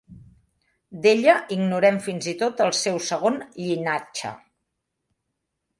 [1.03, 4.35] D'ella ignorem fins i tot el seu segon llinatge.